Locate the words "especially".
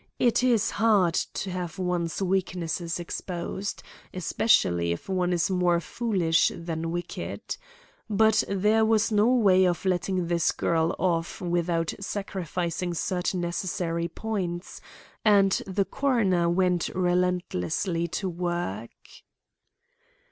4.15-4.91